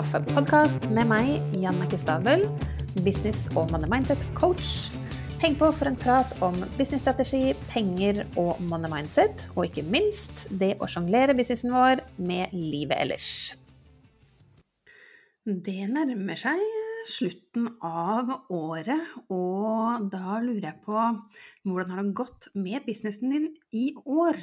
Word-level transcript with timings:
kaffepodkast 0.00 0.86
med 0.96 1.10
meg, 1.10 1.26
Jannicke 1.60 1.98
Stabel, 2.00 2.46
business- 3.04 3.50
og 3.52 3.68
money 3.68 3.88
mindset-coach. 3.90 4.94
Heng 5.42 5.58
på 5.60 5.68
for 5.76 5.90
en 5.90 5.98
prat 6.00 6.30
om 6.40 6.56
businessstrategi, 6.78 7.52
penger 7.68 8.22
og 8.40 8.62
money 8.70 8.88
mindset, 8.88 9.44
og 9.52 9.66
ikke 9.66 9.84
minst 9.84 10.46
det 10.62 10.78
å 10.80 10.88
sjonglere 10.88 11.36
businessen 11.36 11.74
vår 11.74 12.00
med 12.16 12.54
livet 12.56 12.96
ellers. 12.96 13.28
Det 15.44 15.84
nærmer 15.92 16.40
seg 16.40 16.64
slutten 17.10 17.68
av 17.84 18.32
året, 18.56 19.04
og 19.28 20.08
da 20.12 20.40
lurer 20.40 20.70
jeg 20.70 20.80
på 20.86 20.96
hvordan 20.96 21.92
har 21.92 22.04
det 22.06 22.18
gått 22.24 22.52
med 22.56 22.88
businessen 22.88 23.36
din 23.36 23.50
i 23.76 23.90
år? 24.00 24.40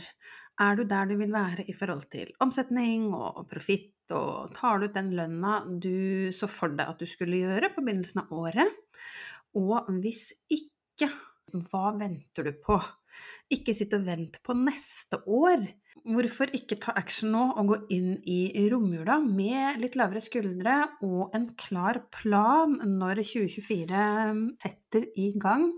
Er 0.61 0.77
du 0.77 0.85
der 0.85 1.09
du 1.09 1.17
vil 1.17 1.33
være 1.33 1.65
i 1.65 1.73
forhold 1.73 2.11
til 2.13 2.29
omsetning 2.45 3.09
og 3.09 3.47
profitt, 3.49 3.96
og 4.15 4.53
tar 4.55 4.79
du 4.79 4.87
ut 4.87 4.95
den 4.95 5.13
lønna 5.17 5.59
du 5.67 6.29
så 6.35 6.49
for 6.51 6.73
deg 6.73 6.93
at 6.93 7.01
du 7.01 7.07
skulle 7.09 7.41
gjøre 7.43 7.71
på 7.73 7.83
begynnelsen 7.83 8.23
av 8.23 8.31
året? 8.35 9.01
Og 9.57 9.89
hvis 10.03 10.29
ikke, 10.53 11.09
hva 11.71 11.91
venter 11.95 12.47
du 12.47 12.55
på? 12.63 12.77
Ikke 13.53 13.75
sitt 13.77 13.95
og 13.95 14.03
vent 14.07 14.39
på 14.43 14.55
neste 14.57 15.21
år. 15.23 15.63
Hvorfor 16.07 16.51
ikke 16.55 16.77
ta 16.79 16.93
action 16.99 17.33
nå 17.33 17.43
og 17.59 17.71
gå 17.71 17.77
inn 17.95 18.11
i 18.27 18.67
romjula 18.71 19.17
med 19.23 19.81
litt 19.81 19.97
lavere 19.99 20.21
skuldre 20.23 20.75
og 21.03 21.33
en 21.35 21.49
klar 21.59 22.03
plan 22.13 22.77
når 22.99 23.23
2024 23.23 24.03
setter 24.61 25.09
i 25.19 25.31
gang? 25.39 25.71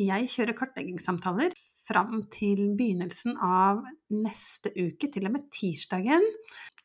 Jeg 0.00 0.30
kjører 0.32 0.56
kartleggingssamtaler 0.56 1.54
fram 1.90 2.22
til 2.32 2.70
begynnelsen 2.78 3.34
av 3.42 3.82
neste 4.14 4.70
uke, 4.76 5.10
til 5.10 5.26
og 5.26 5.34
med 5.34 5.48
tirsdagen. 5.54 6.24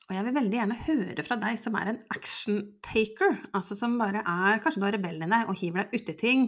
Og 0.05 0.13
jeg 0.13 0.25
vil 0.27 0.35
veldig 0.35 0.57
gjerne 0.59 0.75
høre 0.85 1.23
fra 1.25 1.35
deg 1.41 1.55
som 1.57 1.75
er 1.79 1.89
en 1.89 2.01
action 2.13 2.59
taker, 2.85 3.39
altså 3.57 3.73
som 3.79 3.95
bare 3.97 4.21
er 4.21 4.59
Kanskje 4.61 4.83
du 4.83 4.85
har 4.85 4.93
rebellen 4.93 5.25
i 5.25 5.31
deg 5.31 5.49
og 5.49 5.57
hiver 5.57 5.87
deg 5.87 5.95
uti 5.97 6.13
ting. 6.19 6.43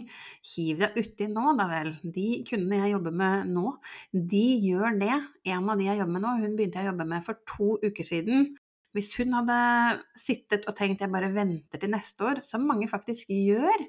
Hiv 0.52 0.84
deg 0.84 1.00
uti 1.00 1.26
nå, 1.32 1.56
da 1.58 1.66
vel. 1.72 1.90
De 2.04 2.28
kundene 2.46 2.84
jeg 2.84 2.94
jobber 2.94 3.16
med 3.18 3.50
nå, 3.56 3.72
de 4.14 4.44
gjør 4.62 5.00
det. 5.02 5.16
En 5.50 5.66
av 5.74 5.82
de 5.82 5.88
jeg 5.88 5.98
jobber 5.98 6.14
med 6.14 6.26
nå, 6.28 6.36
hun 6.44 6.54
begynte 6.54 6.78
jeg 6.78 6.86
å 6.86 6.92
jobbe 6.92 7.08
med 7.10 7.26
for 7.26 7.42
to 7.50 7.74
uker 7.82 8.06
siden. 8.06 8.46
Hvis 8.98 9.12
hun 9.14 9.36
hadde 9.38 9.58
sittet 10.18 10.64
og 10.66 10.74
tenkt 10.74 11.04
jeg 11.04 11.12
bare 11.12 11.30
venter 11.30 11.78
til 11.78 11.92
neste 11.92 12.24
år, 12.26 12.42
som 12.42 12.66
mange 12.66 12.88
faktisk 12.90 13.30
gjør, 13.30 13.84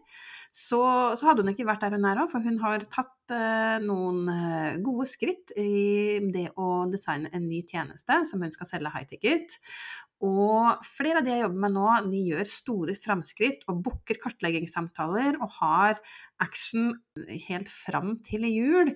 så, 0.54 0.82
så 1.18 1.28
hadde 1.28 1.44
hun 1.44 1.52
ikke 1.52 1.66
vært 1.66 1.84
der 1.86 1.96
hun 1.98 2.06
er 2.10 2.22
òg, 2.24 2.30
for 2.32 2.46
hun 2.46 2.60
har 2.62 2.86
tatt 2.90 3.34
eh, 3.34 3.82
noen 3.82 4.30
eh, 4.34 4.78
gode 4.86 5.06
skritt 5.10 5.54
i 5.58 6.20
det 6.34 6.48
å 6.58 6.86
designe 6.90 7.30
en 7.34 7.46
ny 7.50 7.64
tjeneste 7.70 8.22
som 8.30 8.46
hun 8.46 8.54
skal 8.54 8.70
selge 8.70 8.94
high 8.94 9.10
ticket. 9.10 9.58
Og 10.26 10.82
flere 10.84 11.22
av 11.22 11.26
de 11.26 11.32
jeg 11.32 11.46
jobber 11.46 11.64
med 11.66 11.76
nå, 11.78 11.88
de 12.12 12.24
gjør 12.32 12.50
store 12.52 12.96
framskritt 12.98 13.64
og 13.72 13.86
booker 13.86 14.20
kartleggingssamtaler 14.20 15.38
og 15.40 15.54
har 15.62 16.02
action 16.44 16.92
helt 17.48 17.70
fram 17.72 18.18
til 18.28 18.50
jul. 18.50 18.94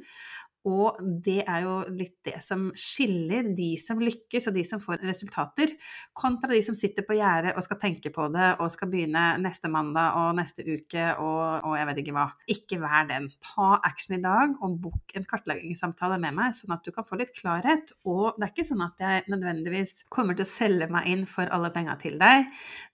Og 0.69 0.99
det 1.25 1.41
er 1.43 1.65
jo 1.65 1.73
litt 1.91 2.21
det 2.23 2.37
som 2.43 2.69
skiller 2.77 3.49
de 3.55 3.73
som 3.81 3.99
lykkes 3.99 4.47
og 4.47 4.55
de 4.55 4.63
som 4.67 4.79
får 4.83 5.01
resultater, 5.03 5.73
kontra 6.15 6.53
de 6.53 6.61
som 6.63 6.77
sitter 6.77 7.03
på 7.03 7.17
gjerdet 7.17 7.55
og 7.57 7.65
skal 7.65 7.79
tenke 7.81 8.13
på 8.13 8.29
det 8.31 8.53
og 8.63 8.71
skal 8.71 8.91
begynne 8.91 9.25
neste 9.43 9.71
mandag 9.71 10.15
og 10.21 10.37
neste 10.37 10.63
uke 10.63 11.09
og, 11.19 11.65
og, 11.65 11.73
jeg 11.77 11.89
vet 11.89 12.01
ikke 12.03 12.15
hva. 12.15 12.27
Ikke 12.53 12.79
vær 12.83 13.09
den. 13.09 13.27
Ta 13.43 13.73
action 13.83 14.15
i 14.17 14.21
dag 14.23 14.55
og 14.63 14.77
book 14.85 15.15
en 15.17 15.27
kartleggingssamtale 15.27 16.19
med 16.23 16.37
meg, 16.37 16.55
sånn 16.55 16.75
at 16.77 16.87
du 16.87 16.93
kan 16.95 17.07
få 17.07 17.19
litt 17.19 17.33
klarhet. 17.35 17.91
Og 18.07 18.37
det 18.37 18.47
er 18.47 18.53
ikke 18.53 18.67
sånn 18.67 18.85
at 18.85 19.03
jeg 19.03 19.27
nødvendigvis 19.33 19.95
kommer 20.13 20.37
til 20.37 20.47
å 20.47 20.53
selge 20.53 20.87
meg 20.93 21.09
inn 21.11 21.27
for 21.29 21.51
alle 21.53 21.73
penga 21.75 21.97
til 21.99 22.15
deg, 22.21 22.47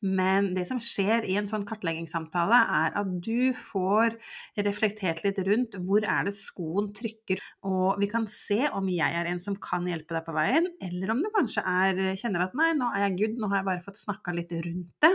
men 0.06 0.54
det 0.58 0.66
som 0.70 0.82
skjer 0.82 1.28
i 1.30 1.38
en 1.40 1.50
sånn 1.50 1.68
kartleggingssamtale, 1.70 2.60
er 2.80 2.98
at 3.00 3.14
du 3.24 3.52
får 3.56 4.18
reflektert 4.66 5.24
litt 5.26 5.40
rundt 5.46 5.78
hvor 5.86 6.06
er 6.08 6.28
det 6.28 6.36
skoen 6.38 6.90
trykker 6.96 7.42
og 7.68 8.00
vi 8.00 8.08
kan 8.08 8.24
se 8.32 8.70
om 8.72 8.86
jeg 8.88 9.16
er 9.20 9.28
en 9.28 9.42
som 9.44 9.56
kan 9.60 9.88
hjelpe 9.90 10.16
deg 10.16 10.24
på 10.24 10.36
veien, 10.36 10.70
eller 10.86 11.12
om 11.12 11.20
du 11.24 11.28
kanskje 11.34 11.64
er, 11.68 12.00
kjenner 12.20 12.46
at 12.46 12.56
nei, 12.56 12.70
nå 12.78 12.88
er 12.96 13.04
jeg 13.04 13.18
good, 13.20 13.36
nå 13.42 13.50
har 13.52 13.60
jeg 13.60 13.68
bare 13.68 13.84
fått 13.84 14.00
snakka 14.00 14.34
litt 14.38 14.54
rundt 14.64 15.04
det. 15.04 15.12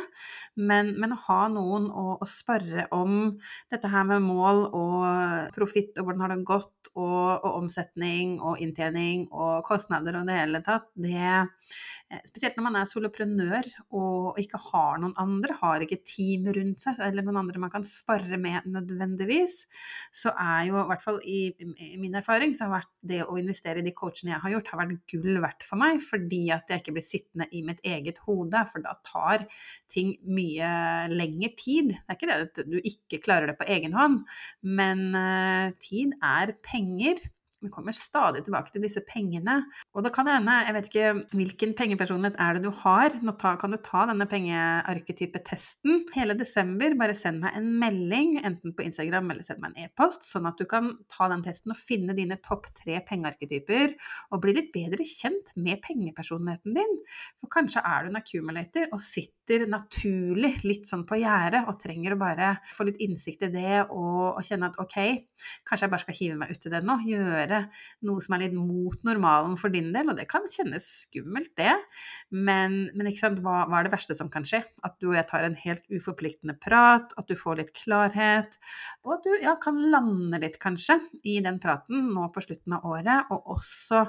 Men, 0.61 0.93
men, 1.01 1.15
å 1.17 1.21
ha 1.25 1.41
noen 1.53 1.89
å, 1.89 2.07
å 2.21 2.29
sparre 2.29 2.85
om 2.93 3.35
dette 3.73 3.89
her 3.89 4.05
med 4.11 4.27
mål 4.27 4.65
og 4.77 5.55
profitt 5.57 5.97
og 5.97 6.09
hvordan 6.09 6.27
har 6.27 6.35
det 6.35 6.41
gått, 6.53 6.93
og, 6.95 7.41
og 7.41 7.51
omsetning 7.63 8.37
og 8.45 8.61
inntjening 8.63 9.27
og 9.33 9.65
kostnader 9.67 10.21
og 10.21 10.29
det 10.29 10.37
hele 10.43 10.61
tatt, 10.67 10.91
det 11.01 11.41
Eh, 12.13 12.21
spesielt 12.29 12.59
når 12.59 12.67
man 12.67 12.77
er 12.77 12.89
soloprenør 12.89 13.69
og 13.97 14.39
ikke 14.41 14.59
har 14.67 14.99
noen 15.01 15.15
andre, 15.21 15.57
har 15.57 15.85
ikke 15.85 16.03
team 16.05 16.51
rundt 16.53 16.83
seg 16.83 17.01
eller 17.01 17.25
noen 17.25 17.41
andre 17.41 17.63
man 17.63 17.73
kan 17.73 17.87
spare 17.87 18.37
med 18.41 18.67
nødvendigvis, 18.69 19.63
så 20.13 20.35
er 20.37 20.69
jo 20.69 20.77
i 20.83 20.87
hvert 20.91 21.05
fall 21.05 21.21
i, 21.25 21.41
i 21.57 21.97
min 22.01 22.15
erfaring 22.21 22.34
så 22.57 22.67
har 22.67 22.73
vært 22.73 22.91
det 23.07 23.21
å 23.25 23.37
investere 23.41 23.81
i 23.81 23.87
de 23.87 23.93
coachene 23.97 24.33
jeg 24.33 24.43
har 24.43 24.55
gjort, 24.55 24.71
har 24.73 24.81
vært 24.81 25.13
gull 25.13 25.41
verdt 25.45 25.67
for 25.67 25.81
meg, 25.81 26.01
fordi 26.03 26.43
at 26.55 26.71
jeg 26.71 26.83
ikke 26.83 26.97
blir 26.97 27.07
sittende 27.07 27.49
i 27.55 27.63
mitt 27.67 27.81
eget 27.87 28.19
hode, 28.27 28.65
for 28.71 28.85
da 28.85 28.95
tar 29.07 29.47
ting 29.93 30.15
mye 30.27 30.73
lengre 31.13 31.53
tid. 31.61 31.95
Det 31.95 32.11
er 32.11 32.19
ikke 32.19 32.31
det 32.31 32.41
at 32.49 32.63
du 32.73 32.77
ikke 32.81 33.23
klarer 33.25 33.53
det 33.53 33.59
på 33.61 33.69
egen 33.77 33.95
hånd, 33.97 34.23
men 34.67 35.07
uh, 35.15 35.71
tid 35.85 36.17
er 36.25 36.57
penger. 36.65 37.23
Vi 37.65 37.73
kommer 37.73 37.97
stadig 37.97 38.45
tilbake 38.45 38.73
til 38.75 38.85
disse 38.85 39.01
pengene. 39.09 39.63
Og 39.97 40.05
det 40.05 40.13
kan 40.15 40.29
hende, 40.29 40.57
jeg 40.67 40.77
vet 40.77 40.89
ikke 40.91 41.13
hvilken 41.33 41.75
pengepersonlighet 41.79 42.37
er 42.41 42.59
det 42.59 42.67
du 42.67 42.73
har. 42.83 43.15
Nå 43.25 43.35
kan 43.41 43.73
du 43.73 43.79
ta 43.81 44.05
denne 44.11 44.27
pengearketypetesten 44.29 46.05
hele 46.17 46.37
desember. 46.37 46.97
Bare 47.01 47.17
send 47.17 47.41
meg 47.45 47.57
en 47.57 47.71
melding, 47.81 48.37
enten 48.45 48.75
på 48.77 48.85
Instagram 48.85 49.33
eller 49.33 49.47
send 49.47 49.63
meg 49.63 49.73
en 49.73 49.89
e-post, 49.89 50.27
sånn 50.29 50.49
at 50.51 50.61
du 50.61 50.69
kan 50.69 50.93
ta 51.11 51.31
den 51.33 51.45
testen 51.47 51.73
og 51.73 51.81
finne 51.81 52.17
dine 52.17 52.37
topp 52.45 52.69
tre 52.77 53.01
pengearketyper, 53.09 53.95
og 54.33 54.43
bli 54.45 54.57
litt 54.59 54.71
bedre 54.75 55.07
kjent 55.09 55.55
med 55.57 55.81
pengepersonligheten 55.85 56.77
din. 56.77 56.95
For 57.41 57.53
kanskje 57.57 57.85
er 57.85 58.05
du 58.05 58.13
en 58.13 58.21
accumulator 58.21 58.93
og 58.93 59.03
sitter 59.05 59.67
naturlig 59.69 60.55
litt 60.65 60.89
sånn 60.89 61.05
på 61.09 61.19
gjerdet 61.21 61.65
og 61.69 61.77
trenger 61.81 62.15
å 62.15 62.21
bare 62.21 62.55
få 62.73 62.87
litt 62.89 63.01
innsikt 63.05 63.45
i 63.45 63.53
det 63.53 63.83
og, 63.85 64.39
og 64.39 64.45
kjenne 64.47 64.71
at 64.71 64.79
ok, 64.81 64.97
kanskje 65.69 65.85
jeg 65.85 65.93
bare 65.93 66.05
skal 66.05 66.19
hive 66.21 66.39
meg 66.41 66.55
uti 66.55 66.73
det 66.73 66.81
nå. 66.85 66.97
gjøre 67.05 67.54
gjøre 67.55 68.09
noe 68.09 68.23
som 68.25 68.37
er 68.37 68.45
litt 68.45 68.57
mot 68.57 68.97
normalen 69.07 69.57
for 69.61 69.73
din 69.73 69.91
del, 69.95 70.11
og 70.11 70.19
det 70.19 70.27
kan 70.31 70.45
kjennes 70.51 70.87
skummelt, 71.05 71.53
det. 71.59 71.73
Men, 72.31 72.91
men 72.97 73.11
hva, 73.15 73.65
hva, 73.69 73.79
er 73.79 73.87
det 73.87 73.95
verste 73.95 74.17
som 74.19 74.31
kan 74.33 74.47
skje? 74.49 74.63
At 74.87 74.97
du 75.01 75.11
og 75.11 75.19
jeg 75.19 75.29
tar 75.31 75.47
en 75.47 75.57
helt 75.61 75.85
uforpliktende 75.93 76.57
prat, 76.61 77.15
at 77.19 77.31
du 77.31 77.37
får 77.39 77.61
litt 77.61 77.73
klarhet, 77.77 78.59
og 79.05 79.17
at 79.19 79.29
du 79.29 79.45
ja, 79.45 79.55
kan 79.63 79.79
lande 79.93 80.41
litt, 80.43 80.59
kanskje, 80.63 80.99
i 81.25 81.39
den 81.45 81.61
praten 81.63 82.11
nå 82.15 82.29
på 82.35 82.43
slutten 82.45 82.77
av 82.77 82.87
året, 82.89 83.31
og 83.35 83.55
også 83.57 84.05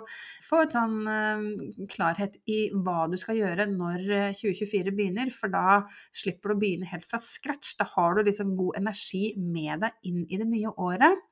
få 0.46 0.64
en 0.66 0.74
sånn 0.76 0.98
uh, 1.10 1.86
klarhet 1.92 2.40
i 2.52 2.66
hva 2.74 3.06
du 3.12 3.18
skal 3.20 3.40
gjøre 3.40 3.68
når 3.72 4.08
2024 4.38 4.96
begynner, 4.96 5.32
for 5.34 5.54
da 5.54 5.84
slipper 6.16 6.52
du 6.52 6.58
å 6.58 6.62
begynne 6.62 6.90
helt 6.90 7.08
fra 7.08 7.22
scratch. 7.22 7.76
Da 7.80 7.88
har 7.96 8.18
du 8.18 8.26
liksom 8.26 8.56
god 8.58 8.82
energi 8.82 9.28
med 9.38 9.86
deg 9.86 10.10
inn 10.10 10.26
i 10.30 10.42
det 10.42 10.50
nye 10.50 10.74
året. 10.82 11.24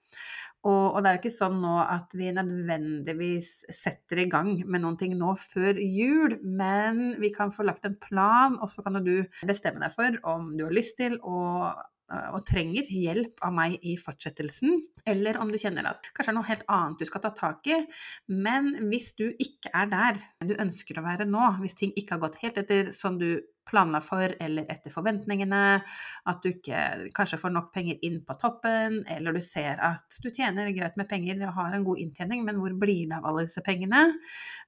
Og, 0.63 0.95
og, 0.95 0.99
det 1.03 1.09
er 1.09 1.17
jo 1.17 1.21
ikke 1.23 1.35
sånn 1.35 1.57
nå 1.59 1.73
at 1.83 2.13
vi 2.15 2.29
nødvendigvis 2.31 3.51
setter 3.75 4.23
i 4.23 4.29
gang 4.31 4.53
med 4.63 4.83
noen 4.83 4.95
ting 4.99 5.15
nå 5.19 5.33
før 5.39 5.79
jul, 5.79 6.37
men 6.43 7.17
vi 7.19 7.33
kan 7.35 7.51
få 7.51 7.67
lagt 7.67 7.87
en 7.87 7.97
plan, 7.99 8.55
og 8.63 8.71
så 8.71 8.85
kan 8.85 9.01
du 9.03 9.15
bestemme 9.43 9.83
deg 9.83 9.91
for 9.95 10.21
om 10.35 10.53
du 10.55 10.63
har 10.67 10.75
lyst 10.75 11.01
til 11.01 11.19
å 11.19 11.41
og 12.13 12.43
trenger 12.45 12.87
hjelp 12.91 13.41
av 13.45 13.53
meg 13.55 13.77
i 13.85 13.95
fortsettelsen, 13.97 14.75
eller 15.09 15.39
om 15.41 15.49
du 15.51 15.57
kjenner 15.57 15.87
at 15.89 16.09
kanskje 16.11 16.29
det 16.29 16.33
er 16.33 16.37
noe 16.37 16.49
helt 16.49 16.65
annet 16.71 17.01
du 17.01 17.07
skal 17.09 17.23
ta 17.23 17.31
tak 17.35 17.69
i. 17.71 17.79
Men 18.29 18.73
hvis 18.91 19.13
du 19.17 19.25
ikke 19.31 19.71
er 19.73 19.89
der 19.91 20.21
du 20.45 20.53
ønsker 20.59 20.99
å 20.99 21.05
være 21.05 21.27
nå, 21.29 21.41
hvis 21.63 21.77
ting 21.79 21.93
ikke 21.97 22.17
har 22.17 22.23
gått 22.25 22.39
helt 22.43 22.59
etter 22.61 22.91
sånn 22.95 23.19
du 23.21 23.31
planla 23.67 24.01
for 24.03 24.35
eller 24.43 24.67
etter 24.71 24.93
forventningene, 24.93 25.61
at 26.29 26.41
du 26.43 26.49
ikke 26.51 27.11
kanskje 27.15 27.39
får 27.41 27.53
nok 27.55 27.69
penger 27.75 28.01
inn 28.05 28.19
på 28.25 28.37
toppen, 28.41 29.01
eller 29.11 29.35
du 29.35 29.41
ser 29.43 29.81
at 29.83 30.19
du 30.23 30.29
tjener 30.31 30.71
greit 30.75 30.97
med 30.99 31.09
penger 31.09 31.45
og 31.47 31.55
har 31.59 31.77
en 31.77 31.85
god 31.87 32.01
inntjening, 32.03 32.43
men 32.47 32.59
hvor 32.61 32.75
blir 32.79 33.07
det 33.09 33.19
av 33.19 33.29
alle 33.29 33.45
disse 33.47 33.63
pengene? 33.65 34.05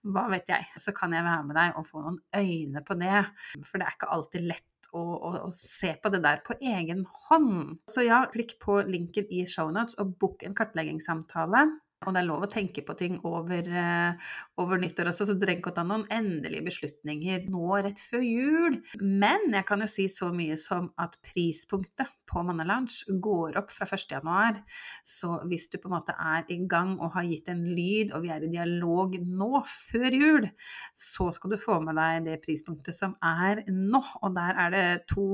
Hva 0.05 0.27
vet 0.31 0.49
jeg. 0.51 0.69
Så 0.79 0.93
kan 0.95 1.13
jeg 1.15 1.25
være 1.25 1.49
med 1.49 1.59
deg 1.59 1.79
og 1.79 1.89
få 1.89 2.05
noen 2.05 2.21
øyne 2.35 2.85
på 2.85 2.97
det, 2.99 3.25
for 3.63 3.79
det 3.81 3.89
er 3.89 3.99
ikke 3.99 4.13
alltid 4.15 4.49
lett 4.51 4.71
å, 4.95 5.49
se 5.55 5.91
på 6.01 6.11
det 6.13 6.21
der 6.23 6.41
på 6.45 6.55
egen 6.61 7.03
hånd. 7.27 7.75
Så 7.91 8.05
ja, 8.05 8.23
klikk 8.31 8.55
på 8.63 8.79
linken 8.87 9.27
i 9.33 9.43
shownotes 9.49 9.97
og 10.01 10.15
book 10.21 10.45
en 10.45 10.55
kartleggingssamtale. 10.57 11.65
Og 12.03 12.11
det 12.13 12.21
er 12.21 12.27
lov 12.27 12.43
å 12.45 12.49
tenke 12.51 12.83
på 12.85 12.93
ting 12.99 13.15
over, 13.25 13.65
uh, 13.71 14.33
over 14.61 14.81
nyttår 14.81 15.09
også, 15.09 15.29
så 15.29 15.35
du 15.35 15.41
trenger 15.41 15.61
ikke 15.61 15.71
å 15.71 15.77
ta 15.77 15.85
noen 15.87 16.03
endelige 16.13 16.65
beslutninger 16.67 17.47
nå 17.49 17.79
rett 17.85 18.01
før 18.03 18.25
jul. 18.25 18.75
Men 18.99 19.47
jeg 19.55 19.65
kan 19.69 19.81
jo 19.81 19.87
si 19.89 20.05
så 20.11 20.29
mye 20.35 20.57
som 20.59 20.91
at 21.01 21.15
prispunktet 21.25 22.11
på 22.29 22.43
Manna 22.45 22.65
Lounge 22.67 23.15
går 23.23 23.57
opp 23.61 23.71
fra 23.73 23.87
1.1. 23.87 24.61
Så 25.07 25.31
hvis 25.49 25.69
du 25.71 25.79
på 25.79 25.89
en 25.89 25.95
måte 25.95 26.17
er 26.19 26.45
i 26.51 26.59
gang 26.69 26.97
og 26.99 27.15
har 27.15 27.29
gitt 27.29 27.49
en 27.53 27.63
lyd, 27.63 28.13
og 28.13 28.25
vi 28.25 28.33
er 28.35 28.45
i 28.45 28.51
dialog 28.53 29.17
nå 29.23 29.63
før 29.71 30.19
jul, 30.19 30.49
så 30.93 31.31
skal 31.33 31.55
du 31.55 31.61
få 31.61 31.79
med 31.85 31.97
deg 31.97 32.29
det 32.29 32.39
prispunktet 32.45 32.97
som 32.97 33.17
er 33.23 33.63
nå. 33.71 34.03
Og 34.21 34.35
der 34.37 34.65
er 34.67 34.75
det 34.75 34.87
to 35.15 35.29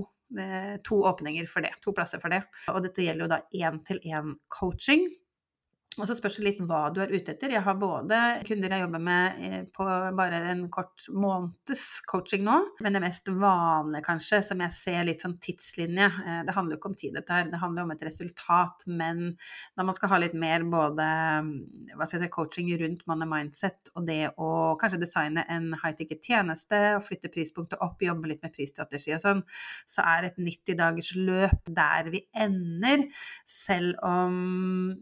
to 0.87 1.01
åpninger 1.03 1.43
for 1.51 1.59
det, 1.59 1.73
to 1.83 1.91
plasser 1.91 2.21
for 2.23 2.31
det. 2.31 2.45
Og 2.71 2.77
dette 2.85 3.03
gjelder 3.03 3.25
jo 3.25 3.31
da 3.33 3.39
én-til-én-coaching. 3.67 5.09
Og 5.99 6.05
så 6.07 6.15
spørs 6.15 6.37
det 6.39 6.45
litt 6.45 6.59
hva 6.63 6.85
du 6.95 7.01
er 7.03 7.09
ute 7.11 7.33
etter. 7.33 7.51
Jeg 7.51 7.65
har 7.65 7.75
både 7.75 8.17
kunder 8.47 8.71
jeg 8.71 8.83
jobber 8.85 9.01
med 9.03 9.39
eh, 9.43 9.63
på 9.75 9.83
bare 10.15 10.37
en 10.53 10.61
kort 10.71 11.03
måneds 11.11 11.83
coaching 12.07 12.45
nå, 12.47 12.53
men 12.79 12.95
det 12.95 13.01
mest 13.03 13.27
vanlige 13.27 14.05
kanskje, 14.05 14.39
som 14.47 14.63
jeg 14.63 14.71
ser 14.77 15.01
litt 15.09 15.25
sånn 15.25 15.35
tidslinje 15.43 16.07
eh, 16.07 16.37
Det 16.47 16.55
handler 16.55 16.77
jo 16.77 16.79
ikke 16.79 16.91
om 16.93 16.95
tid, 17.01 17.11
dette 17.17 17.35
her, 17.35 17.49
det 17.51 17.59
handler 17.59 17.83
om 17.83 17.91
et 17.91 18.05
resultat. 18.07 18.85
Men 18.87 19.19
når 19.75 19.89
man 19.89 19.97
skal 19.97 20.13
ha 20.13 20.21
litt 20.23 20.37
mer 20.39 20.63
både 20.71 21.09
hva 21.97 22.07
skal 22.07 22.21
jeg 22.21 22.23
si, 22.23 22.31
coaching 22.37 22.71
rundt 22.79 23.03
money 23.11 23.27
mindset 23.27 23.91
og 23.91 24.07
det 24.07 24.31
å 24.39 24.49
kanskje 24.79 25.01
designe 25.03 25.43
en 25.51 25.73
high 25.75 25.97
ticket 25.99 26.23
tjeneste 26.23 26.79
og 26.95 27.03
flytte 27.03 27.33
prispunktet 27.35 27.83
opp, 27.83 27.99
jobbe 27.99 28.31
litt 28.31 28.47
med 28.47 28.55
prisstrategi 28.55 29.17
og 29.17 29.25
sånn, 29.25 29.43
så 29.83 30.07
er 30.07 30.31
et 30.31 30.39
90 30.39 30.79
dagers 30.79 31.11
løp 31.19 31.67
der 31.67 32.13
vi 32.15 32.23
ender, 32.31 33.09
selv 33.43 33.99
om 34.07 34.41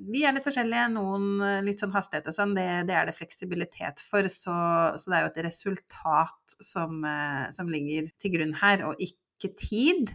vi 0.09 0.25
er 0.25 0.33
litt 0.33 0.50
forskjellige 0.50 0.78
noen 0.91 1.39
eh, 1.45 1.61
litt 1.65 1.81
sånn 1.81 1.93
hastighet 1.93 2.29
og 2.31 2.35
sånn, 2.35 2.55
det, 2.57 2.67
det, 2.89 2.95
er 2.95 3.09
det 3.09 3.15
fleksibilitet 3.17 4.03
for. 4.03 4.27
Så, 4.31 4.55
så, 4.95 5.09
det 5.09 5.17
er 5.17 5.25
jo 5.25 5.31
et 5.31 5.41
resultat 5.49 6.59
som, 6.63 7.01
eh, 7.07 7.47
som 7.55 7.71
ligger 7.71 8.11
til 8.21 8.37
grunn 8.37 8.55
her, 8.61 8.85
og 8.89 9.01
ikke 9.03 9.53
tid. 9.59 10.13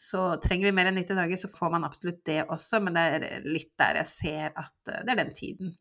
Så 0.00 0.26
trenger 0.42 0.68
vi 0.68 0.76
mer 0.76 0.90
enn 0.90 0.98
90 1.00 1.20
dager, 1.20 1.40
så 1.40 1.50
får 1.52 1.74
man 1.76 1.88
absolutt 1.88 2.22
det 2.28 2.42
også, 2.44 2.82
men 2.84 2.98
det 2.98 3.06
er 3.16 3.48
litt 3.48 3.72
der 3.80 4.02
jeg 4.02 4.12
ser 4.12 4.52
at 4.52 4.92
eh, 4.92 5.02
det 5.02 5.16
er 5.16 5.22
den 5.24 5.34
tiden 5.34 5.74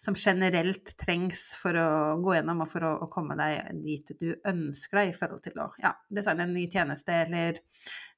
som 0.00 0.16
generelt 0.18 0.92
trengs 1.00 1.42
for 1.60 1.76
å 1.80 1.88
gå 2.22 2.36
gjennom 2.36 2.62
og 2.64 2.70
for 2.70 2.86
å, 2.86 2.92
å 3.06 3.08
komme 3.12 3.36
deg 3.38 3.70
dit 3.84 4.12
du 4.20 4.28
ønsker 4.48 5.00
deg 5.00 5.12
i 5.12 5.16
forhold 5.16 5.44
til 5.44 5.60
å 5.62 5.70
ja, 5.82 5.94
designe 6.12 6.46
en 6.46 6.54
ny 6.56 6.66
tjeneste 6.72 7.14
eller 7.24 7.60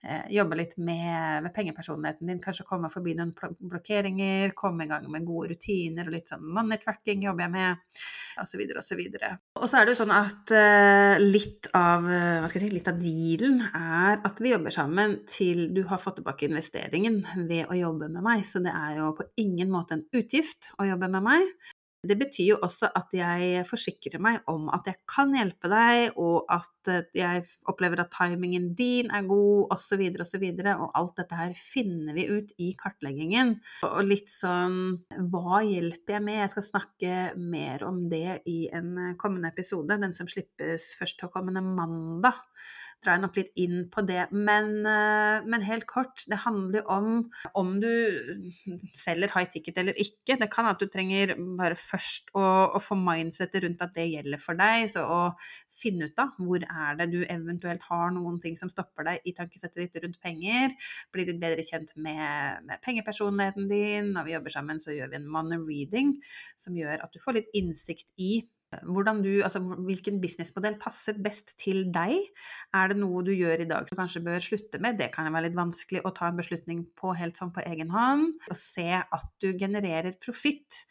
eh, 0.02 0.28
jobbe 0.34 0.58
litt 0.60 0.76
med, 0.78 1.44
med, 1.44 1.52
pengepersonligheten 1.54 2.30
din. 2.30 2.42
Kanskje 2.44 2.66
komme 2.68 2.90
forbi 2.92 3.16
noen 3.18 3.34
blokkeringer, 3.58 4.56
komme 4.58 4.86
i 4.86 4.92
gang 4.92 5.08
med 5.12 5.26
gode 5.28 5.52
rutiner 5.54 6.08
og 6.08 6.16
litt 6.16 6.32
sånn 6.32 6.44
money 6.44 6.80
tracking 6.82 7.24
jobber 7.28 7.46
jeg 7.46 7.56
med, 7.56 8.00
osv. 8.42 8.62
osv. 8.78 9.02
Og 9.58 9.66
så 9.68 9.80
er 9.80 9.86
det 9.86 9.94
jo 9.94 10.00
sånn 10.02 10.14
at 10.14 10.52
uh, 10.54 11.14
litt 11.22 11.70
av 11.76 12.06
hva 12.06 12.48
skal 12.48 12.62
jeg 12.62 12.68
si, 12.68 12.76
litt 12.76 12.90
av 12.90 13.00
dealen 13.02 13.62
er 13.68 14.22
at 14.26 14.42
vi 14.42 14.52
jobber 14.52 14.74
sammen 14.74 15.18
til 15.28 15.68
du 15.74 15.82
har 15.90 16.02
fått 16.02 16.20
tilbake 16.20 16.48
investeringen 16.48 17.20
ved 17.48 17.68
å 17.68 17.78
jobbe 17.78 18.10
med 18.12 18.24
meg. 18.24 18.46
Så 18.48 18.62
det 18.64 18.74
er 18.74 19.00
jo 19.00 19.12
på 19.18 19.28
ingen 19.40 19.72
måte 19.72 19.98
en 19.98 20.06
utgift 20.16 20.72
å 20.78 20.88
jobbe 20.88 21.10
med 21.12 21.26
meg. 21.26 21.74
Det 22.06 22.14
betyr 22.18 22.52
jo 22.52 22.58
også 22.62 22.92
at 22.94 23.14
jeg 23.16 23.64
forsikrer 23.66 24.22
meg 24.22 24.44
om 24.50 24.68
at 24.70 24.86
jeg 24.86 25.00
kan 25.10 25.32
hjelpe 25.34 25.70
deg, 25.72 26.14
og 26.20 26.46
at 26.52 26.90
eh, 26.92 27.08
jeg 27.18 27.42
opplever 27.70 28.04
at 28.04 28.12
timingen 28.14 28.70
din 28.78 29.10
er 29.10 29.26
god, 29.26 29.66
osv., 29.74 30.04
osv. 30.14 30.44
Og, 30.52 30.62
så 30.62 30.74
og 30.76 30.98
alt 31.00 31.18
dette 31.18 31.40
her 31.40 31.56
finner 31.58 32.14
vi 32.14 32.28
ut 32.30 32.54
i 32.62 32.70
kartleggingen. 32.78 33.56
Og 33.88 33.98
litt 34.06 34.30
sånn 34.30 34.78
Hva 35.32 35.62
hjelper 35.66 36.18
jeg 36.18 36.26
med? 36.28 36.40
Jeg 36.44 36.54
skal 36.54 36.68
snakke 36.68 37.16
mer 37.38 37.82
om 37.88 38.04
det 38.12 38.42
i 38.46 38.60
en 38.74 39.16
kommende 39.18 39.50
episode, 39.50 39.98
den 39.98 40.14
som 40.14 40.30
slippes 40.30 40.92
først 40.98 41.18
til 41.18 41.32
kommende 41.34 41.64
mandag 41.64 42.38
drar 43.04 43.14
jeg 43.14 43.22
nok 43.22 43.36
litt 43.38 43.60
inn 43.62 43.76
på 43.92 44.02
det. 44.06 44.24
Men, 44.34 44.70
eh, 44.86 45.44
men, 45.46 45.64
helt 45.66 45.86
kort, 45.86 46.24
det 46.26 46.40
handler 46.44 46.86
om 46.90 47.30
om 47.54 47.74
du 47.80 47.90
selger 48.96 49.30
high 49.34 49.48
ticket 49.52 49.78
eller 49.78 49.94
ikke. 49.94 50.38
Det 50.38 50.50
kan 50.50 50.66
at 50.66 50.80
du 50.82 50.88
trenger 50.90 51.34
bare 51.58 51.78
først 51.78 52.32
å, 52.34 52.44
å 52.74 52.82
få 52.82 52.98
mindsettet 52.98 53.62
rundt 53.64 53.84
at 53.84 53.94
det 53.94 54.08
gjelder 54.10 54.42
for 54.42 54.58
deg. 54.58 54.88
Så 54.90 55.04
å 55.06 55.20
finne 55.70 56.10
ut 56.10 56.22
av 56.22 56.34
hvor 56.42 56.64
er 56.64 56.98
det 56.98 57.10
du 57.14 57.20
eventuelt 57.24 57.86
har 57.88 58.12
noen 58.14 58.40
ting 58.42 58.58
som 58.58 58.72
stopper 58.72 59.06
deg 59.06 59.24
i 59.24 59.36
tankesettet 59.36 59.78
ditt 59.84 60.02
rundt 60.02 60.20
penger. 60.24 60.74
Bli 61.14 61.28
litt 61.28 61.42
bedre 61.42 61.66
kjent 61.66 61.94
med, 61.96 62.66
med 62.66 62.82
pengepersonligheten 62.84 63.70
din. 63.70 64.12
Når 64.16 64.26
vi 64.26 64.36
jobber 64.36 64.58
sammen, 64.58 64.82
så 64.82 64.96
gjør 64.96 65.14
vi 65.14 65.22
en 65.22 65.30
money 65.30 65.62
reading 65.62 66.16
som 66.58 66.76
gjør 66.76 67.04
at 67.04 67.14
du 67.14 67.22
får 67.22 67.38
litt 67.38 67.58
innsikt 67.58 68.10
i 68.18 68.40
du, 68.68 69.30
altså, 69.42 69.60
hvilken 69.86 70.20
businessmodell 70.20 70.76
passer 70.80 71.16
best 71.24 71.54
til 71.60 71.86
deg? 71.94 72.18
Er 72.76 72.92
det 72.92 72.98
noe 73.00 73.22
du 73.24 73.32
gjør 73.32 73.64
i 73.64 73.68
dag 73.68 73.88
som 73.88 73.98
kanskje 74.00 74.24
bør 74.26 74.44
slutte 74.44 74.80
med? 74.84 74.98
Det 75.00 75.10
kan 75.14 75.30
være 75.32 75.48
litt 75.48 75.56
vanskelig 75.56 76.04
å 76.04 76.12
ta 76.16 76.28
en 76.28 76.40
beslutning 76.40 76.84
på 76.98 77.14
helt 77.16 77.38
sånn 77.38 77.52
på 77.54 77.64
egen 77.64 77.90
hånd. 77.94 78.36
Og 78.50 78.60
se 78.60 78.90
at 79.00 79.32
du 79.40 79.50
genererer 79.58 80.18
profitt, 80.20 80.84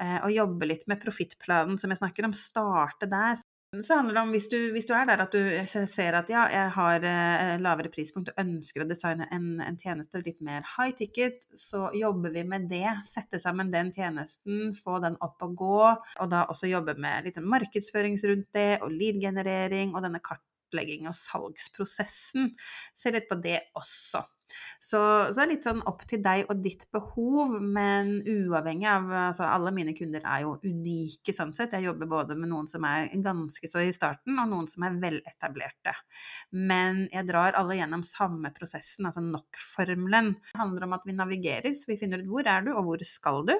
eh, 0.00 0.18
og 0.24 0.34
jobbe 0.34 0.70
litt 0.72 0.86
med 0.90 1.02
profittplanen 1.02 1.78
som 1.78 1.90
jeg 1.90 2.02
snakker 2.02 2.26
om. 2.26 2.36
Starte 2.36 3.10
der. 3.10 3.38
Så 3.70 3.94
handler 3.94 4.16
det 4.16 4.20
om, 4.20 4.30
hvis 4.34 4.48
du, 4.50 4.56
hvis 4.74 4.86
du, 4.88 4.96
er 4.98 5.04
der 5.06 5.20
at 5.22 5.30
du 5.30 5.84
ser 5.86 6.16
at 6.18 6.30
ja, 6.32 6.40
jeg 6.50 6.70
har 6.74 7.04
eh, 7.06 7.52
lavere 7.62 7.92
prispunkt 7.94 8.32
og 8.32 8.40
ønsker 8.42 8.82
å 8.82 8.86
designe 8.90 9.28
en, 9.30 9.44
en, 9.62 9.76
tjeneste 9.78 10.18
litt 10.24 10.40
mer 10.42 10.66
high 10.72 10.90
ticket, 10.98 11.46
så 11.54 11.84
jobber 11.94 12.34
vi 12.34 12.42
med 12.50 12.66
det. 12.72 12.96
Sette 13.06 13.38
sammen 13.38 13.70
den 13.70 13.92
tjenesten, 13.94 14.74
få 14.74 14.98
den 15.04 15.14
opp 15.22 15.46
og 15.46 15.54
gå. 15.62 15.78
Og 15.86 16.32
da 16.32 16.48
også 16.50 16.66
jobbe 16.66 16.96
med 16.98 17.30
litt 17.30 17.38
markedsføring 17.38 18.18
rundt 18.24 18.50
det, 18.58 18.80
og 18.82 18.90
lead-generering 18.90 19.94
og 19.94 20.02
denne 20.02 20.18
kartlegging 20.18 21.06
og 21.06 21.14
salgsprosessen. 21.20 22.50
Se 22.90 23.14
litt 23.14 23.30
på 23.30 23.38
det 23.38 23.60
også. 23.78 24.26
Så, 24.78 24.98
så, 24.98 25.36
det 25.36 25.42
er 25.44 25.50
litt 25.52 25.66
sånn 25.68 25.82
opp 25.88 26.04
til 26.08 26.22
deg 26.24 26.50
og 26.50 26.62
ditt 26.64 26.86
behov, 26.94 27.56
men 27.60 28.16
uavhengig 28.24 28.88
av 28.90 29.08
altså 29.30 29.46
Alle 29.48 29.72
mine 29.74 29.94
kunder 29.96 30.24
er 30.24 30.44
jo 30.44 30.56
unike 30.64 31.34
sånn 31.36 31.54
sett. 31.56 31.76
Jeg 31.76 31.88
jobber 31.88 32.10
både 32.10 32.36
med 32.38 32.52
noen 32.52 32.68
som 32.70 32.84
er 32.88 33.08
ganske 33.24 33.70
så 33.70 33.84
i 33.84 33.94
starten, 33.94 34.38
og 34.40 34.50
noen 34.52 34.68
som 34.70 34.86
er 34.86 34.98
veletablerte. 35.02 35.94
Men 36.56 37.06
jeg 37.12 37.28
drar 37.30 37.58
alle 37.58 37.78
gjennom 37.80 38.04
samme 38.06 38.52
prosessen, 38.56 39.08
altså 39.08 39.24
NOK-formelen. 39.24 40.34
Det 40.52 40.60
handler 40.60 40.86
om 40.88 40.96
at 40.98 41.08
vi 41.08 41.16
navigerer, 41.16 41.74
så 41.76 41.92
vi 41.92 41.98
finner 42.00 42.22
ut 42.22 42.30
hvor 42.30 42.48
er 42.48 42.66
du, 42.66 42.72
og 42.74 42.86
hvor 42.88 43.04
skal 43.06 43.44
du. 43.48 43.56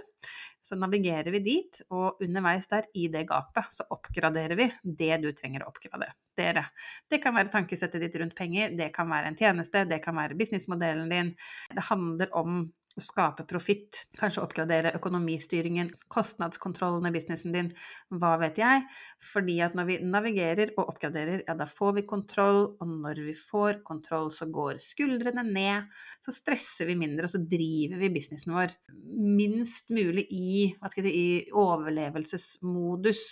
Så 0.71 0.77
navigerer 0.79 1.33
vi 1.35 1.41
dit, 1.43 1.81
og 1.91 2.21
underveis 2.23 2.69
der, 2.71 2.85
i 2.95 3.09
det 3.11 3.25
gapet, 3.27 3.73
så 3.75 3.89
oppgraderer 3.91 4.55
vi 4.55 4.69
det 4.87 5.17
du 5.19 5.33
trenger 5.35 5.65
å 5.65 5.73
oppgradere. 5.73 6.63
Det 7.11 7.19
kan 7.19 7.35
være 7.35 7.51
tankesettet 7.51 8.05
ditt 8.05 8.19
rundt 8.23 8.37
penger, 8.39 8.77
det 8.79 8.93
kan 8.95 9.11
være 9.11 9.33
en 9.33 9.39
tjeneste, 9.41 9.83
det 9.91 9.99
kan 10.05 10.15
være 10.15 10.39
businessmodellen 10.39 11.11
din. 11.11 11.33
Det 11.75 11.89
handler 11.89 12.31
om 12.39 12.61
skape 13.05 13.45
profitt, 13.49 14.05
kanskje 14.21 14.43
oppgradere 14.45 14.93
økonomistyringen, 14.97 15.91
kostnadskontrollen 16.13 17.09
i 17.09 17.13
businessen 17.15 17.55
din, 17.55 17.71
hva 18.13 18.35
vet 18.43 18.61
jeg. 18.61 18.85
Fordi 19.33 19.59
at 19.65 19.77
når 19.79 19.89
vi 19.89 19.99
navigerer 20.05 20.75
og 20.77 20.93
oppgraderer, 20.95 21.45
ja 21.47 21.57
da 21.59 21.67
får 21.69 21.99
vi 21.99 22.07
kontroll, 22.09 22.63
og 22.81 22.95
når 23.07 23.23
vi 23.29 23.37
får 23.37 23.83
kontroll, 23.87 24.31
så 24.35 24.49
går 24.53 24.81
skuldrene 24.83 25.45
ned, 25.47 25.91
så 26.25 26.35
stresser 26.35 26.91
vi 26.91 26.99
mindre, 27.01 27.29
og 27.29 27.35
så 27.35 27.43
driver 27.43 28.01
vi 28.01 28.13
businessen 28.15 28.57
vår 28.57 28.77
minst 29.11 29.93
mulig 29.95 30.27
i, 30.35 30.71
hva 30.81 30.91
skal 30.91 31.07
jeg 31.07 31.13
si, 31.13 31.21
i 31.21 31.55
overlevelsesmodus, 31.61 33.25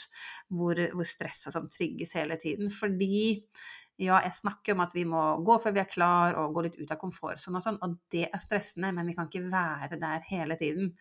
hvor, 0.55 0.81
hvor 0.95 1.09
stress 1.09 1.47
sånn 1.49 1.71
trigges 1.73 2.17
hele 2.19 2.39
tiden. 2.41 2.73
Fordi 2.73 3.39
ja, 3.99 4.21
jeg 4.23 4.35
snakker 4.37 4.77
om 4.77 4.83
at 4.85 4.93
vi 4.95 5.03
må 5.09 5.21
gå 5.43 5.57
før 5.63 5.75
vi 5.75 5.81
er 5.83 5.89
klar, 5.91 6.37
og 6.39 6.55
gå 6.55 6.63
litt 6.69 6.77
ut 6.79 6.93
av 6.95 7.01
komfortsonen 7.01 7.59
og 7.59 7.65
sånn, 7.65 7.79
og 7.83 7.97
det 8.15 8.29
er 8.29 8.43
stressende, 8.43 8.93
men 8.95 9.09
vi 9.11 9.17
kan 9.19 9.27
ikke 9.27 9.49
være 9.51 9.99
der 9.99 10.23
hele 10.29 10.55
tiden. 10.61 10.93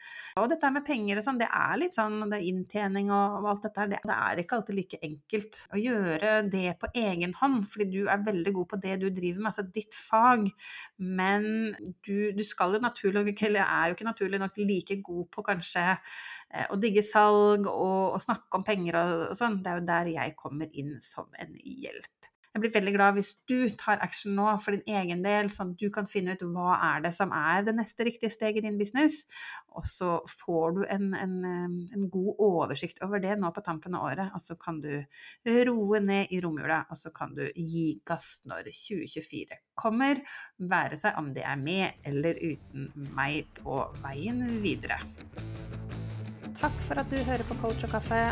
Og 0.41 0.47
dette 0.49 0.71
med 0.73 0.85
penger 0.87 1.21
og 1.21 1.27
sånn, 1.27 1.37
det 1.37 1.49
er 1.53 1.75
litt 1.77 1.97
sånn, 1.97 2.23
det 2.25 2.39
er 2.39 2.47
inntjening 2.49 3.11
og, 3.13 3.45
alt 3.51 3.67
dette 3.67 3.83
her, 3.83 3.91
det, 3.91 4.01
det, 4.01 4.17
er 4.17 4.41
ikke 4.41 4.57
alltid 4.57 4.79
like 4.79 5.01
enkelt 5.05 5.61
å 5.69 5.81
gjøre 5.81 6.33
det 6.49 6.73
på 6.81 6.89
egen 7.03 7.37
hånd, 7.37 7.67
fordi 7.69 7.87
du 7.93 8.09
er 8.09 8.25
veldig 8.25 8.55
god 8.57 8.69
på 8.73 8.81
det 8.87 8.97
du 9.03 9.07
driver 9.11 9.43
med, 9.43 9.51
altså 9.51 9.67
ditt 9.77 9.97
fag, 9.97 10.49
men 10.97 11.47
du, 12.01 12.33
du 12.33 12.43
skal 12.47 12.79
jo 12.79 12.81
naturlig 12.81 13.27
nok, 13.29 13.45
eller 13.45 13.61
er 13.67 13.91
jo 13.91 13.99
ikke 13.99 14.09
naturlig 14.09 14.41
nok 14.41 14.61
like 14.63 15.01
god 15.05 15.29
på 15.37 15.45
kanskje 15.45 15.85
eh, 15.93 16.65
å 16.73 16.81
digge 16.81 17.05
salg 17.05 17.69
og, 17.69 18.17
og 18.17 18.21
snakke 18.25 18.57
om 18.57 18.65
penger 18.65 18.97
og, 19.03 19.15
og 19.29 19.37
sånn, 19.37 19.61
det 19.61 19.73
er 19.73 19.81
jo 19.83 19.89
der 19.93 20.13
jeg 20.17 20.37
kommer 20.39 20.73
inn 20.73 20.95
som 21.03 21.29
en 21.37 21.53
hjelp. 21.61 22.16
Jeg 22.57 22.63
blir 22.63 22.73
veldig 22.73 22.91
glad 22.95 23.13
hvis 23.13 23.27
du 23.45 23.67
tar 23.77 23.99
action 24.01 24.33
nå 24.33 24.47
for 24.63 24.73
din 24.73 24.95
egen 24.97 25.19
del, 25.21 25.45
sånn 25.53 25.75
at 25.75 25.77
du 25.77 25.91
kan 25.93 26.07
finne 26.09 26.33
ut 26.33 26.41
hva 26.41 26.79
er 26.87 27.03
det 27.03 27.11
som 27.13 27.29
er 27.29 27.67
det 27.67 27.75
neste 27.77 28.07
riktige 28.07 28.33
steget 28.33 28.63
i 28.63 28.65
din 28.65 28.79
business. 28.79 29.19
Og 29.77 29.85
så 29.85 30.15
får 30.25 30.73
du 30.73 30.79
en, 30.89 31.11
en, 31.13 31.35
en, 31.93 32.07
god 32.09 32.41
oversikt 32.41 33.03
over 33.05 33.21
det 33.21 33.35
nå 33.37 33.51
på 33.53 33.61
tampen 33.61 33.93
av 33.93 34.07
året. 34.09 34.33
Og 34.33 34.41
så 34.41 34.57
kan 34.57 34.79
du 34.81 34.89
roe 35.69 36.01
ned 36.01 36.33
i 36.33 36.41
romjula, 36.41 36.79
og 36.89 36.97
så 36.97 37.13
kan 37.13 37.37
du 37.37 37.43
gi 37.53 37.99
gass 38.01 38.39
når 38.49 38.71
2024 38.73 39.61
kommer. 39.77 40.23
Være 40.57 40.97
seg 40.97 41.21
om 41.21 41.29
det 41.37 41.45
er 41.45 41.61
med 41.61 42.01
eller 42.09 42.41
uten 42.41 42.89
meg 43.13 43.53
på 43.61 43.83
veien 44.01 44.41
videre. 44.65 44.97
Takk 46.57 46.81
for 46.89 46.97
at 46.97 47.13
du 47.13 47.21
hører 47.21 47.45
på 47.45 47.61
Coach 47.61 47.85
og 47.85 47.93
kaffe. 47.99 48.31